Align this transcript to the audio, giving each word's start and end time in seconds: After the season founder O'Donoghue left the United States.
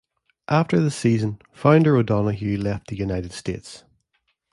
After 0.49 0.79
the 0.79 0.89
season 0.89 1.37
founder 1.53 1.95
O'Donoghue 1.95 2.57
left 2.57 2.87
the 2.87 2.95
United 2.97 3.33
States. 3.33 3.83